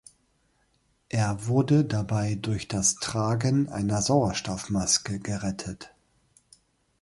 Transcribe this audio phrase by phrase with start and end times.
[1.09, 5.93] Er wurde dabei durch das Tragen einer Sauerstoffmaske gerettet.